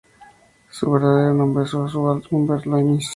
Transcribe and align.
Su 0.71 0.89
verdadero 0.89 1.35
nombre 1.35 1.63
es 1.63 1.75
Oswald 1.75 2.25
Hubert 2.31 2.65
Loomis. 2.65 3.07